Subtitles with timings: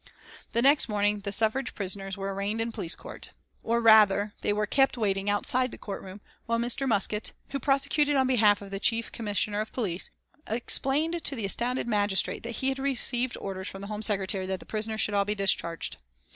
[0.53, 3.29] The next morning the suffrage prisoners were arraigned in police court.
[3.61, 6.87] Or rather, they were kept waiting outside the court room while Mr.
[6.87, 10.09] Muskett, who prosecuted on behalf of the Chief Commissioner of Police,
[10.47, 14.59] explained to the astounded magistrate that he had received orders from the Home Secretary that
[14.59, 15.97] the prisoners should all be discharged.